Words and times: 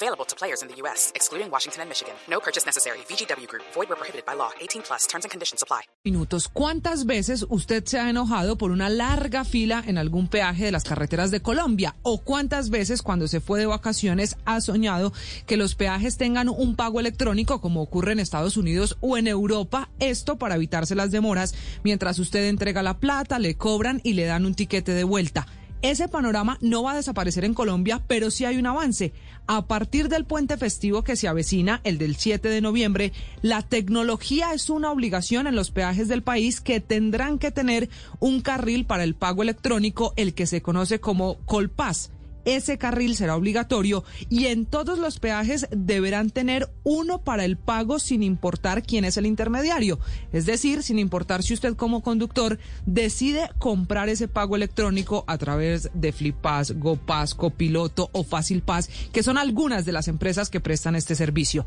Available 0.00 0.24
to 0.26 0.36
players 0.36 0.62
in 0.62 0.68
the 0.68 0.76
U.S., 0.82 1.10
excluding 1.16 1.50
Washington 1.50 1.82
and 1.82 1.88
Michigan. 1.88 2.14
No 2.30 2.38
purchase 2.38 2.64
necessary. 2.64 2.98
VGW 3.08 3.48
Group. 3.48 3.64
Void 3.74 3.88
where 3.88 3.96
prohibited 3.96 4.24
by 4.24 4.34
law. 4.34 4.50
18 4.60 4.82
plus. 4.82 5.08
Terms 5.08 5.24
and 5.24 5.30
conditions 5.32 5.60
apply. 5.60 5.82
Minutos. 6.04 6.48
¿Cuántas 6.52 7.04
veces 7.04 7.44
usted 7.48 7.84
se 7.84 7.98
ha 7.98 8.08
enojado 8.08 8.56
por 8.56 8.70
una 8.70 8.88
larga 8.88 9.44
fila 9.44 9.82
en 9.84 9.98
algún 9.98 10.28
peaje 10.28 10.66
de 10.66 10.70
las 10.70 10.84
carreteras 10.84 11.32
de 11.32 11.40
Colombia? 11.40 11.96
¿O 12.02 12.18
cuántas 12.18 12.70
veces 12.70 13.02
cuando 13.02 13.26
se 13.26 13.40
fue 13.40 13.58
de 13.58 13.66
vacaciones 13.66 14.36
ha 14.44 14.60
soñado 14.60 15.12
que 15.46 15.56
los 15.56 15.74
peajes 15.74 16.16
tengan 16.16 16.48
un 16.48 16.76
pago 16.76 17.00
electrónico 17.00 17.60
como 17.60 17.82
ocurre 17.82 18.12
en 18.12 18.20
Estados 18.20 18.56
Unidos 18.56 18.98
o 19.00 19.16
en 19.16 19.26
Europa? 19.26 19.90
Esto 19.98 20.38
para 20.38 20.54
evitarse 20.54 20.94
las 20.94 21.10
demoras 21.10 21.54
mientras 21.82 22.20
usted 22.20 22.46
entrega 22.46 22.84
la 22.84 22.98
plata, 22.98 23.40
le 23.40 23.56
cobran 23.56 24.00
y 24.04 24.12
le 24.12 24.26
dan 24.26 24.46
un 24.46 24.54
tiquete 24.54 24.92
de 24.92 25.02
vuelta. 25.02 25.48
Ese 25.80 26.08
panorama 26.08 26.58
no 26.60 26.82
va 26.82 26.92
a 26.92 26.96
desaparecer 26.96 27.44
en 27.44 27.54
Colombia, 27.54 28.02
pero 28.08 28.32
sí 28.32 28.44
hay 28.44 28.56
un 28.56 28.66
avance. 28.66 29.12
A 29.46 29.66
partir 29.66 30.08
del 30.08 30.24
puente 30.24 30.56
festivo 30.56 31.04
que 31.04 31.14
se 31.14 31.28
avecina, 31.28 31.80
el 31.84 31.98
del 31.98 32.16
7 32.16 32.48
de 32.48 32.60
noviembre, 32.60 33.12
la 33.42 33.62
tecnología 33.62 34.52
es 34.54 34.70
una 34.70 34.90
obligación 34.90 35.46
en 35.46 35.54
los 35.54 35.70
peajes 35.70 36.08
del 36.08 36.22
país 36.22 36.60
que 36.60 36.80
tendrán 36.80 37.38
que 37.38 37.52
tener 37.52 37.88
un 38.18 38.40
carril 38.40 38.86
para 38.86 39.04
el 39.04 39.14
pago 39.14 39.42
electrónico, 39.42 40.12
el 40.16 40.34
que 40.34 40.46
se 40.46 40.62
conoce 40.62 40.98
como 40.98 41.36
Colpaz 41.46 42.10
ese 42.44 42.78
carril 42.78 43.16
será 43.16 43.36
obligatorio 43.36 44.04
y 44.28 44.46
en 44.46 44.66
todos 44.66 44.98
los 44.98 45.18
peajes 45.18 45.66
deberán 45.70 46.30
tener 46.30 46.70
uno 46.84 47.22
para 47.22 47.44
el 47.44 47.56
pago 47.56 47.98
sin 47.98 48.22
importar 48.22 48.82
quién 48.82 49.04
es 49.04 49.16
el 49.16 49.26
intermediario. 49.26 49.98
Es 50.32 50.46
decir, 50.46 50.82
sin 50.82 50.98
importar 50.98 51.42
si 51.42 51.54
usted 51.54 51.74
como 51.74 52.02
conductor 52.02 52.58
decide 52.86 53.50
comprar 53.58 54.08
ese 54.08 54.28
pago 54.28 54.56
electrónico 54.56 55.24
a 55.26 55.38
través 55.38 55.90
de 55.94 56.12
FlipPass, 56.12 56.72
GoPass, 56.78 57.34
Copiloto 57.34 58.10
o 58.12 58.24
FácilPass, 58.24 58.88
que 59.12 59.22
son 59.22 59.38
algunas 59.38 59.84
de 59.84 59.92
las 59.92 60.08
empresas 60.08 60.50
que 60.50 60.60
prestan 60.60 60.96
este 60.96 61.14
servicio. 61.14 61.66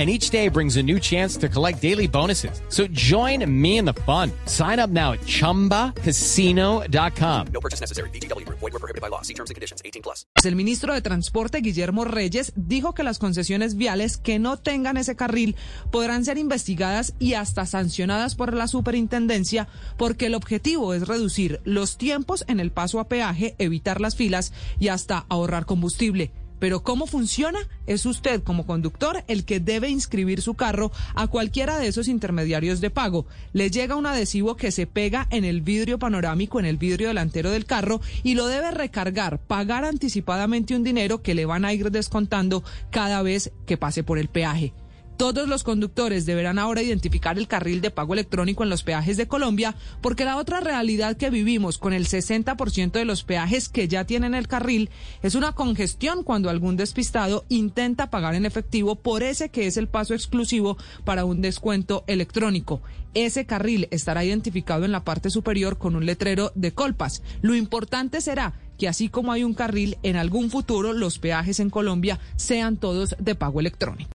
and 0.00 0.08
each 0.08 0.30
day 0.30 0.48
brings 0.48 0.78
a 0.78 0.82
new 0.82 0.98
chance 0.98 1.36
to 1.36 1.46
collect 1.46 1.82
daily 1.82 2.08
bonuses. 2.08 2.62
So 2.70 2.86
join 2.90 3.44
me 3.46 3.76
in 3.76 3.84
the 3.84 3.92
fun. 4.06 4.32
Sign 4.46 4.80
up 4.80 4.88
now 4.88 5.12
at 5.12 5.20
ChumbaCasino.com. 5.26 7.46
No 7.52 7.60
purchase 7.60 7.80
necessary. 7.80 8.08
BGW. 8.14 8.48
Void 8.48 8.72
were 8.72 8.78
prohibited 8.78 9.02
by 9.02 9.08
law. 9.08 9.20
See 9.20 9.34
terms 9.34 9.50
and 9.50 9.56
conditions. 9.56 9.82
18 9.84 10.00
plus. 10.00 10.24
El 10.42 10.56
ministro 10.56 10.94
de 10.94 11.02
Transporte, 11.02 11.60
Guillermo 11.60 12.06
Reyes, 12.06 12.54
dijo 12.56 12.94
que 12.94 13.02
las 13.02 13.18
concesiones 13.18 13.76
viales 13.76 14.16
que 14.16 14.38
no 14.38 14.56
tengan 14.56 14.96
ese 14.96 15.16
carril 15.16 15.54
podrán 15.90 16.24
ser 16.24 16.38
investigadas 16.38 17.12
y 17.18 17.34
hasta 17.34 17.66
sancionadas 17.66 18.36
por 18.36 18.54
la 18.54 18.68
superintendencia 18.68 19.68
porque 19.98 20.24
el 20.26 20.34
objetivo 20.34 20.94
es 20.94 21.06
reducir 21.06 21.60
los 21.64 21.98
tiempos 21.98 22.46
en 22.48 22.58
el 22.58 22.72
paso 22.72 23.00
a 23.00 23.08
peaje, 23.08 23.54
evitar 23.58 24.00
las 24.00 24.16
filas 24.16 24.54
y 24.78 24.88
hasta 24.88 25.26
ahorrar 25.28 25.66
combustible. 25.66 26.30
Pero 26.60 26.84
¿cómo 26.84 27.08
funciona? 27.08 27.58
Es 27.86 28.06
usted 28.06 28.44
como 28.44 28.66
conductor 28.66 29.24
el 29.26 29.44
que 29.44 29.58
debe 29.58 29.88
inscribir 29.88 30.42
su 30.42 30.54
carro 30.54 30.92
a 31.16 31.26
cualquiera 31.26 31.78
de 31.78 31.88
esos 31.88 32.06
intermediarios 32.06 32.80
de 32.80 32.90
pago. 32.90 33.26
Le 33.52 33.70
llega 33.70 33.96
un 33.96 34.06
adhesivo 34.06 34.56
que 34.56 34.70
se 34.70 34.86
pega 34.86 35.26
en 35.30 35.44
el 35.44 35.62
vidrio 35.62 35.98
panorámico, 35.98 36.60
en 36.60 36.66
el 36.66 36.76
vidrio 36.76 37.08
delantero 37.08 37.50
del 37.50 37.64
carro 37.64 38.00
y 38.22 38.34
lo 38.34 38.46
debe 38.46 38.70
recargar, 38.70 39.40
pagar 39.40 39.84
anticipadamente 39.84 40.76
un 40.76 40.84
dinero 40.84 41.22
que 41.22 41.34
le 41.34 41.46
van 41.46 41.64
a 41.64 41.72
ir 41.72 41.90
descontando 41.90 42.62
cada 42.90 43.22
vez 43.22 43.50
que 43.66 43.76
pase 43.76 44.04
por 44.04 44.18
el 44.18 44.28
peaje. 44.28 44.72
Todos 45.20 45.46
los 45.46 45.64
conductores 45.64 46.24
deberán 46.24 46.58
ahora 46.58 46.80
identificar 46.80 47.36
el 47.38 47.46
carril 47.46 47.82
de 47.82 47.90
pago 47.90 48.14
electrónico 48.14 48.62
en 48.62 48.70
los 48.70 48.82
peajes 48.82 49.18
de 49.18 49.28
Colombia, 49.28 49.74
porque 50.00 50.24
la 50.24 50.38
otra 50.38 50.60
realidad 50.60 51.18
que 51.18 51.28
vivimos 51.28 51.76
con 51.76 51.92
el 51.92 52.06
60% 52.06 52.92
de 52.92 53.04
los 53.04 53.22
peajes 53.22 53.68
que 53.68 53.86
ya 53.86 54.06
tienen 54.06 54.34
el 54.34 54.48
carril 54.48 54.88
es 55.22 55.34
una 55.34 55.52
congestión 55.52 56.24
cuando 56.24 56.48
algún 56.48 56.78
despistado 56.78 57.44
intenta 57.50 58.08
pagar 58.08 58.34
en 58.34 58.46
efectivo 58.46 58.94
por 58.94 59.22
ese 59.22 59.50
que 59.50 59.66
es 59.66 59.76
el 59.76 59.88
paso 59.88 60.14
exclusivo 60.14 60.78
para 61.04 61.26
un 61.26 61.42
descuento 61.42 62.02
electrónico. 62.06 62.80
Ese 63.12 63.44
carril 63.44 63.88
estará 63.90 64.24
identificado 64.24 64.86
en 64.86 64.92
la 64.92 65.04
parte 65.04 65.28
superior 65.28 65.76
con 65.76 65.96
un 65.96 66.06
letrero 66.06 66.50
de 66.54 66.72
colpas. 66.72 67.22
Lo 67.42 67.54
importante 67.54 68.22
será 68.22 68.54
que 68.78 68.88
así 68.88 69.10
como 69.10 69.32
hay 69.32 69.44
un 69.44 69.52
carril, 69.52 69.98
en 70.02 70.16
algún 70.16 70.48
futuro 70.48 70.94
los 70.94 71.18
peajes 71.18 71.60
en 71.60 71.68
Colombia 71.68 72.18
sean 72.36 72.78
todos 72.78 73.14
de 73.18 73.34
pago 73.34 73.60
electrónico. 73.60 74.19